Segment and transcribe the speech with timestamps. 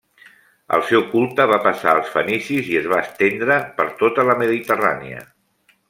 [0.77, 5.25] El seu culte va passar als fenicis i es va estendre per tota la Mediterrània.